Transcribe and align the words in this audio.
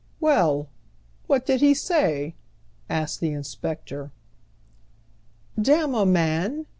"AVell! 0.19 0.65
What 1.27 1.45
did 1.45 1.61
he 1.61 1.75
say?" 1.75 2.33
asked 2.89 3.19
the 3.19 3.33
inspector. 3.33 4.09
"'Damma, 5.61 6.07
man 6.09 6.65